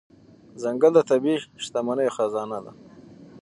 ځنګل 0.61 0.91
د 0.95 0.99
طبیعي 1.09 1.37
شتمنۍ 1.63 2.09
خزانه 2.15 2.59
ده. 2.65 2.71